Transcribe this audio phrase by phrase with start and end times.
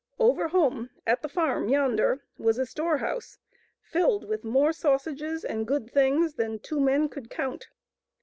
[0.17, 3.37] Over home at the farm yonder was a storehouse
[3.83, 7.67] filled with more sausages and good things than two men could count.